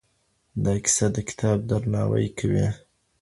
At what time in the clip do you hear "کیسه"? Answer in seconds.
0.83-1.05